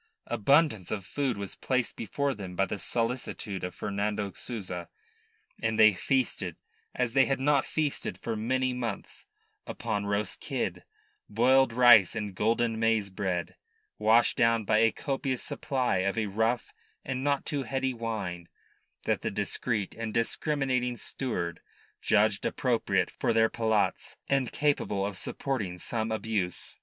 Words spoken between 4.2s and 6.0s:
Souza, and they